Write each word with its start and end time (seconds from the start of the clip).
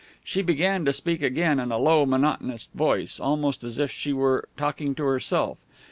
She 0.23 0.41
began 0.41 0.83
to 0.85 0.93
speak 0.93 1.21
again, 1.21 1.59
in 1.59 1.71
a 1.71 1.77
low, 1.77 2.07
monotonous 2.07 2.71
voice, 2.73 3.19
almost 3.19 3.63
as 3.63 3.77
if 3.77 3.91
she 3.91 4.13
were 4.13 4.49
talking 4.57 4.95
to 4.95 5.03
herself. 5.03 5.59